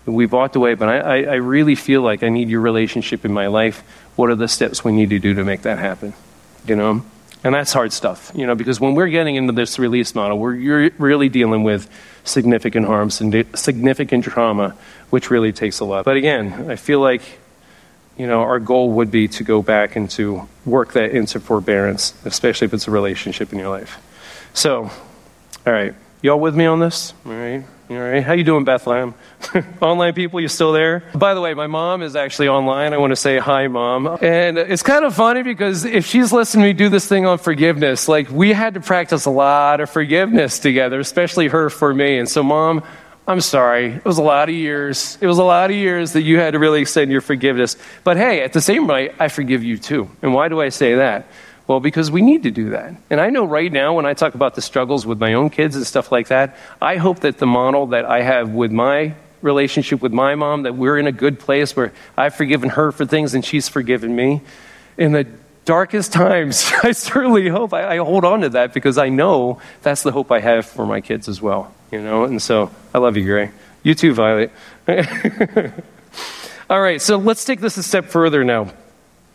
[0.06, 3.46] we've walked away, but I, I, really feel like I need your relationship in my
[3.46, 3.84] life
[4.16, 6.12] what are the steps we need to do to make that happen?
[6.66, 7.04] You know?
[7.42, 10.54] And that's hard stuff, you know, because when we're getting into this release model, we're
[10.54, 11.88] you're really dealing with
[12.22, 14.76] significant harms and significant trauma,
[15.08, 16.04] which really takes a lot.
[16.04, 17.22] But again, I feel like,
[18.20, 22.12] you know, our goal would be to go back and to work that into forbearance,
[22.26, 23.98] especially if it's a relationship in your life.
[24.52, 24.90] So,
[25.66, 27.14] all right, y'all with me on this?
[27.24, 27.64] All right.
[27.88, 28.22] All right.
[28.22, 29.14] How you doing, Bethlehem?
[29.80, 31.02] online people, you still there?
[31.14, 32.92] By the way, my mom is actually online.
[32.92, 34.18] I want to say hi, mom.
[34.20, 37.38] And it's kind of funny because if she's listening to me do this thing on
[37.38, 42.18] forgiveness, like we had to practice a lot of forgiveness together, especially her for me.
[42.18, 42.84] And so, mom,
[43.30, 43.92] I'm sorry.
[43.92, 45.16] It was a lot of years.
[45.20, 47.76] It was a lot of years that you had to really extend your forgiveness.
[48.02, 50.10] But hey, at the same rate, I forgive you too.
[50.20, 51.28] And why do I say that?
[51.68, 52.92] Well, because we need to do that.
[53.08, 55.76] And I know right now when I talk about the struggles with my own kids
[55.76, 60.02] and stuff like that, I hope that the model that I have with my relationship
[60.02, 63.34] with my mom, that we're in a good place where I've forgiven her for things
[63.34, 64.40] and she's forgiven me.
[64.98, 65.28] In the
[65.66, 70.02] darkest times, I certainly hope I, I hold on to that because I know that's
[70.02, 71.72] the hope I have for my kids as well.
[71.90, 73.50] You know, and so I love you, Gray.
[73.82, 74.52] You too, Violet.
[76.70, 78.72] All right, so let's take this a step further now.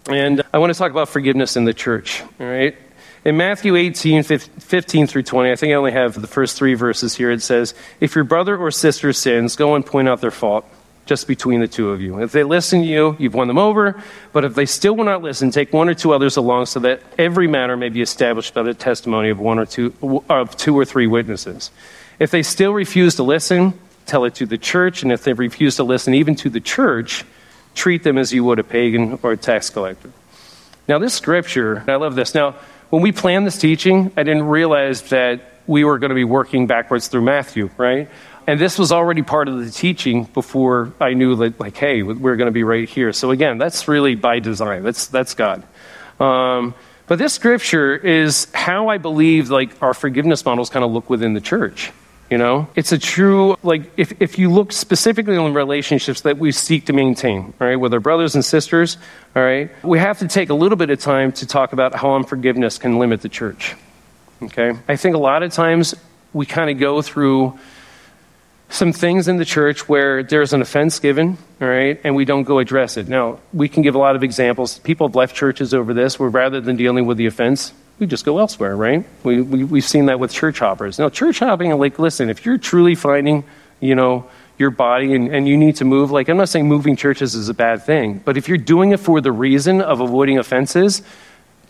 [0.08, 2.22] And I want to talk about forgiveness in the church.
[2.40, 2.78] All right?
[3.26, 7.16] In Matthew 18, 15 through 20, I think I only have the first three verses
[7.16, 7.32] here.
[7.32, 10.66] It says, If your brother or sister sins, go and point out their fault
[11.08, 12.22] just between the two of you.
[12.22, 14.02] If they listen to you, you've won them over.
[14.32, 17.02] But if they still will not listen, take one or two others along so that
[17.18, 20.86] every matter may be established by the testimony of one or two, of two or
[20.86, 21.72] three witnesses.
[22.20, 25.04] If they still refuse to listen, tell it to the church.
[25.04, 27.26] And if they refuse to listen even to the church,
[27.74, 30.12] treat them as you would a pagan or a tax collector.
[30.88, 32.36] Now, this scripture, I love this.
[32.36, 32.56] Now,
[32.90, 36.68] when we planned this teaching, I didn't realize that we were going to be working
[36.68, 38.08] backwards through Matthew, right?
[38.48, 42.36] And this was already part of the teaching before I knew that, like, hey, we're
[42.36, 43.12] going to be right here.
[43.12, 44.84] So again, that's really by design.
[44.84, 45.64] That's that's God.
[46.20, 46.76] Um,
[47.08, 51.34] but this scripture is how I believe like our forgiveness models kind of look within
[51.34, 51.92] the church.
[52.30, 56.52] You know, it's a true, like, if, if you look specifically on relationships that we
[56.52, 58.98] seek to maintain, right, with our brothers and sisters,
[59.36, 62.16] all right, we have to take a little bit of time to talk about how
[62.16, 63.76] unforgiveness can limit the church.
[64.42, 64.74] Okay?
[64.88, 65.94] I think a lot of times
[66.34, 67.60] we kind of go through
[68.70, 72.44] some things in the church where there's an offense given, all right, and we don't
[72.44, 73.08] go address it.
[73.08, 74.80] Now, we can give a lot of examples.
[74.80, 78.26] People have left churches over this where rather than dealing with the offense, we just
[78.26, 79.06] go elsewhere, right?
[79.24, 81.00] We, we, we've seen that with church hoppers.
[81.00, 83.44] Now, church hopping, like, listen, if you're truly finding,
[83.80, 86.96] you know, your body and, and you need to move, like, I'm not saying moving
[86.96, 90.38] churches is a bad thing, but if you're doing it for the reason of avoiding
[90.38, 91.02] offenses,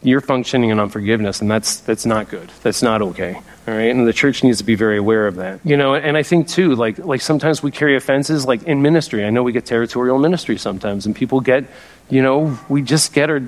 [0.05, 2.49] you're functioning in unforgiveness, and that's, that's not good.
[2.63, 3.35] That's not okay.
[3.67, 5.59] All right, and the church needs to be very aware of that.
[5.63, 9.25] You know, and I think too, like like sometimes we carry offenses, like in ministry.
[9.25, 11.65] I know we get territorial ministry sometimes, and people get
[12.09, 13.41] you know, we just get our,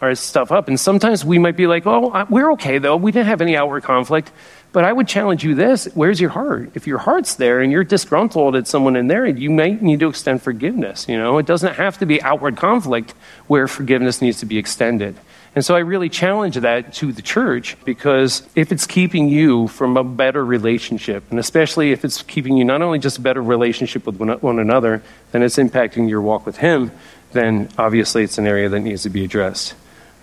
[0.00, 0.68] our stuff up.
[0.68, 2.96] And sometimes we might be like, oh, we're okay though.
[2.96, 4.30] We didn't have any outward conflict.
[4.72, 6.72] But I would challenge you this where's your heart?
[6.74, 10.08] If your heart's there and you're disgruntled at someone in there, you might need to
[10.08, 11.08] extend forgiveness.
[11.08, 13.14] You know, it doesn't have to be outward conflict
[13.46, 15.16] where forgiveness needs to be extended.
[15.56, 19.96] And so I really challenge that to the church because if it's keeping you from
[19.96, 24.06] a better relationship, and especially if it's keeping you not only just a better relationship
[24.06, 26.92] with one another, then it's impacting your walk with Him
[27.36, 29.74] then obviously it's an area that needs to be addressed.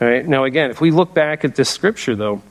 [0.02, 0.26] All right?
[0.28, 2.42] Now, again, if we look back at this scripture, though,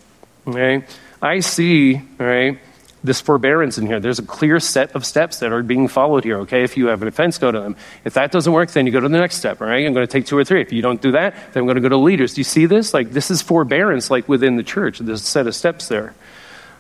[0.47, 0.85] okay,
[1.21, 2.59] I see, all right,
[3.05, 3.99] this forbearance in here.
[3.99, 6.62] There's a clear set of steps that are being followed here, okay?
[6.62, 7.77] If you have an offense, go to them.
[8.05, 9.85] If that doesn't work, then you go to the next step, all right?
[9.85, 10.61] I'm going to take two or three.
[10.61, 12.35] If you don't do that, then I'm going to go to leaders.
[12.35, 12.95] Do you see this?
[12.95, 15.01] Like, this is forbearance, like within the church.
[15.01, 16.15] There's a set of steps there,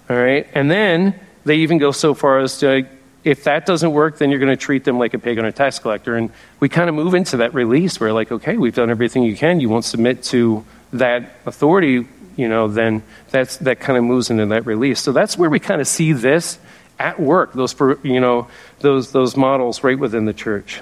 [0.08, 0.46] all right?
[0.54, 2.86] And then they even go so far as to
[3.24, 5.52] if that doesn't work, then you're going to treat them like a pagan or a
[5.52, 6.16] tax collector.
[6.16, 6.30] And
[6.60, 9.60] we kind of move into that release where, like, okay, we've done everything you can.
[9.60, 14.46] You won't submit to that authority, you know, then that's, that kind of moves into
[14.46, 15.00] that release.
[15.00, 16.58] So that's where we kind of see this
[16.98, 18.48] at work, those, you know,
[18.80, 20.80] those, those models right within the church.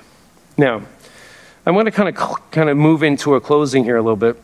[0.59, 0.83] Now,
[1.67, 4.41] I want to kind of, kind of move into a closing here a little bit.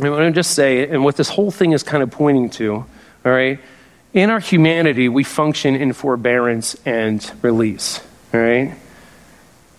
[0.00, 2.74] I want to just say, and what this whole thing is kind of pointing to,
[2.74, 2.86] all
[3.24, 3.60] right,
[4.14, 8.00] in our humanity, we function in forbearance and release.
[8.32, 8.74] All right?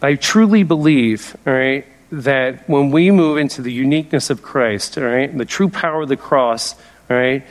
[0.02, 5.04] I truly believe, all right, that when we move into the uniqueness of Christ, all
[5.04, 6.76] right, the true power of the cross,
[7.10, 7.44] all right,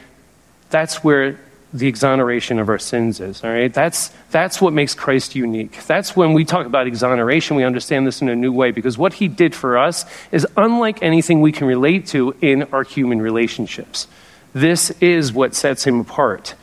[0.71, 1.41] that's where
[1.73, 3.43] the exoneration of our sins is.
[3.43, 5.85] All right, that's that's what makes Christ unique.
[5.87, 9.15] That's when we talk about exoneration, we understand this in a new way because what
[9.15, 14.07] He did for us is unlike anything we can relate to in our human relationships.
[14.53, 16.55] This is what sets Him apart.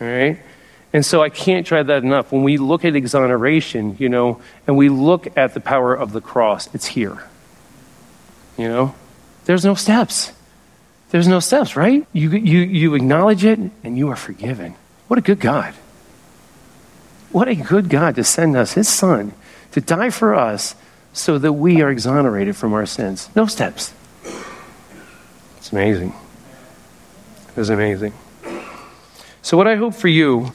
[0.00, 0.38] All right?
[0.92, 2.30] And so I can't drive that enough.
[2.30, 6.20] When we look at exoneration, you know, and we look at the power of the
[6.20, 7.18] cross, it's here.
[8.58, 8.94] You know?
[9.46, 10.32] There's no steps.
[11.10, 12.06] There's no steps, right?
[12.12, 14.74] You, you, you acknowledge it and you are forgiven.
[15.06, 15.72] What a good God.
[17.32, 19.32] What a good God to send us his son
[19.72, 20.74] to die for us
[21.12, 23.28] so that we are exonerated from our sins.
[23.34, 23.94] No steps.
[25.56, 26.14] It's amazing.
[27.56, 28.12] It's amazing.
[29.42, 30.52] So, what I hope for you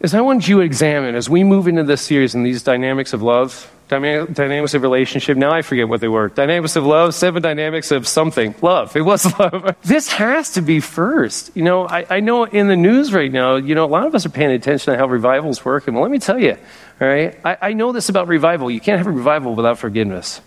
[0.00, 3.12] is I want you to examine as we move into this series and these dynamics
[3.12, 5.36] of love, dynamics of relationship.
[5.36, 6.28] Now I forget what they were.
[6.28, 8.54] Dynamics of love, seven dynamics of something.
[8.62, 8.96] Love.
[8.96, 9.76] It was love.
[9.82, 11.54] this has to be first.
[11.54, 14.14] You know, I, I know in the news right now, you know, a lot of
[14.14, 15.86] us are paying attention to how revivals work.
[15.86, 16.56] And let me tell you,
[17.00, 18.70] all right, I, I know this about revival.
[18.70, 20.40] You can't have a revival without forgiveness.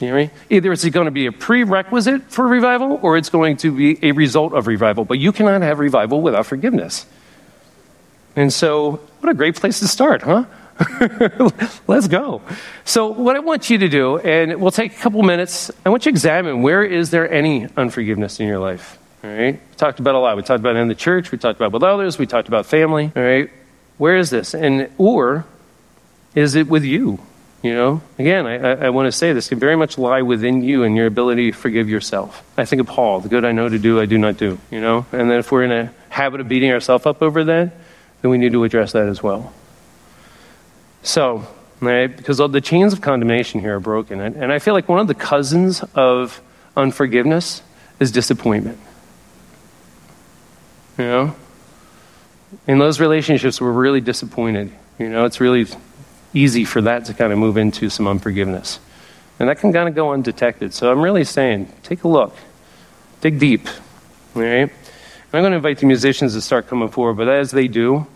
[0.00, 0.30] You know I mean?
[0.50, 4.12] Either it's going to be a prerequisite for revival or it's going to be a
[4.12, 5.04] result of revival.
[5.04, 7.06] But you cannot have revival without forgiveness.
[8.34, 10.44] And so, what a great place to start, huh?
[11.86, 12.42] Let's go.
[12.84, 16.04] So, what I want you to do, and we'll take a couple minutes, I want
[16.04, 18.98] you to examine where is there any unforgiveness in your life?
[19.24, 19.54] All right?
[19.54, 20.36] We talked about a lot.
[20.36, 23.10] We talked about in the church, we talked about with others, we talked about family.
[23.16, 23.50] All right?
[23.98, 24.54] Where is this?
[24.54, 25.46] And or
[26.34, 27.18] is it with you?
[27.62, 30.84] You know, again, I, I, want to say this can very much lie within you
[30.84, 32.44] and your ability to forgive yourself.
[32.56, 34.80] I think of Paul, the good I know to do, I do not do, you
[34.80, 35.04] know?
[35.10, 37.72] And then if we're in a habit of beating ourselves up over that,
[38.22, 39.52] then we need to address that as well.
[41.06, 41.46] So,
[41.80, 44.20] right, because the chains of condemnation here are broken.
[44.20, 46.42] And, and I feel like one of the cousins of
[46.76, 47.62] unforgiveness
[48.00, 48.80] is disappointment.
[50.98, 51.36] You know?
[52.66, 54.72] In those relationships, we're really disappointed.
[54.98, 55.66] You know, it's really
[56.34, 58.80] easy for that to kind of move into some unforgiveness.
[59.38, 60.74] And that can kind of go undetected.
[60.74, 62.34] So I'm really saying, take a look,
[63.20, 63.68] dig deep.
[64.34, 64.72] All right?
[65.32, 68.08] I'm going to invite the musicians to start coming forward, but as they do,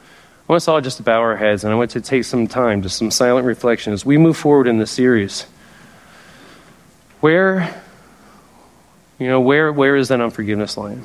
[0.51, 2.49] I want us all just to bow our heads and I want to take some
[2.49, 5.43] time, just some silent reflection as we move forward in this series.
[7.21, 7.81] Where,
[9.21, 11.05] you know, where, where is that unforgiveness line?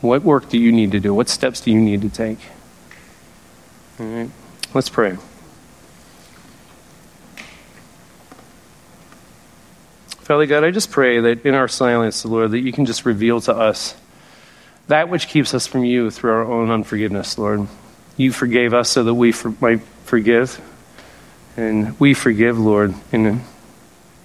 [0.00, 1.12] What work do you need to do?
[1.12, 2.38] What steps do you need to take?
[3.98, 4.30] All right,
[4.74, 5.16] let's pray.
[10.20, 13.40] Father God, I just pray that in our silence, Lord, that you can just reveal
[13.40, 13.96] to us
[14.86, 17.66] that which keeps us from you through our own unforgiveness, Lord.
[18.16, 20.60] You forgave us so that we for, might forgive.
[21.56, 23.42] And we forgive, Lord, in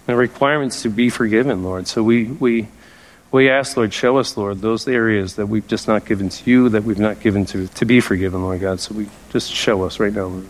[0.05, 1.87] the requirements to be forgiven, Lord.
[1.87, 2.67] So we, we,
[3.31, 6.69] we ask, Lord, show us, Lord, those areas that we've just not given to you,
[6.69, 8.79] that we've not given to, to be forgiven, Lord God.
[8.79, 10.47] So we just show us right now, Lord.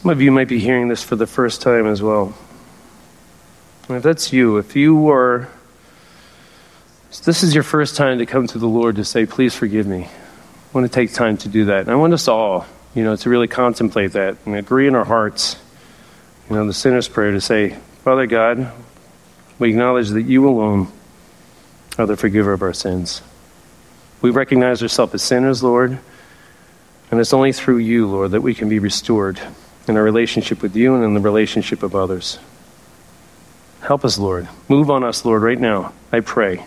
[0.00, 2.32] Some of you might be hearing this for the first time as well.
[3.90, 5.46] If that's you, if you are,
[7.26, 10.04] this is your first time to come to the Lord to say, please forgive me.
[10.04, 10.08] I
[10.72, 11.80] want to take time to do that.
[11.80, 15.04] And I want us all, you know, to really contemplate that and agree in our
[15.04, 15.56] hearts,
[16.48, 18.72] you know, the sinner's prayer to say, Father God,
[19.58, 20.90] we acknowledge that you alone
[21.98, 23.20] are the forgiver of our sins.
[24.22, 25.98] We recognize ourselves as sinners, Lord,
[27.10, 29.38] and it's only through you, Lord, that we can be restored
[29.88, 32.38] in our relationship with you and in the relationship of others.
[33.80, 34.48] Help us, Lord.
[34.68, 36.64] Move on us, Lord, right now, I pray,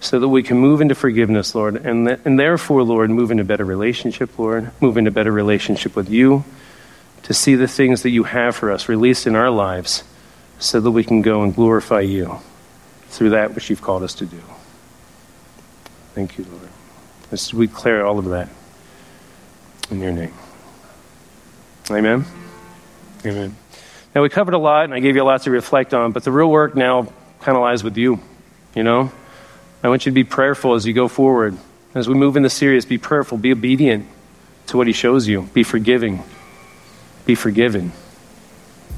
[0.00, 3.44] so that we can move into forgiveness, Lord, and, th- and therefore, Lord, move into
[3.44, 6.44] better relationship, Lord, move into better relationship with you,
[7.24, 10.04] to see the things that you have for us released in our lives,
[10.58, 12.38] so that we can go and glorify you
[13.08, 14.40] through that which you've called us to do.
[16.14, 16.68] Thank you, Lord.
[17.32, 18.48] As we declare all of that
[19.90, 20.32] in your name.
[21.90, 22.24] Amen.
[23.24, 23.56] Amen.
[24.14, 26.24] Now, we covered a lot, and I gave you a lot to reflect on, but
[26.24, 28.18] the real work now kind of lies with you.
[28.74, 29.12] You know?
[29.82, 31.56] I want you to be prayerful as you go forward.
[31.94, 34.06] As we move in the series, be prayerful, be obedient
[34.66, 36.22] to what He shows you, be forgiving,
[37.24, 37.92] be forgiven,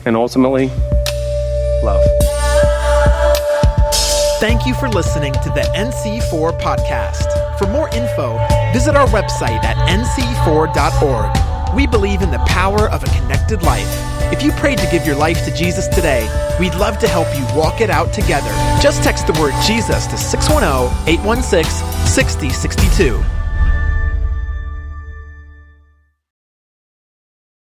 [0.05, 0.69] and ultimately,
[1.83, 2.05] love.
[4.41, 7.59] Thank you for listening to the NC4 podcast.
[7.59, 8.39] For more info,
[8.73, 11.48] visit our website at nc4.org.
[11.79, 13.87] We believe in the power of a connected life.
[14.33, 16.27] If you prayed to give your life to Jesus today,
[16.59, 18.51] we'd love to help you walk it out together.
[18.83, 21.71] Just text the word Jesus to 610 816
[22.05, 23.38] 6062.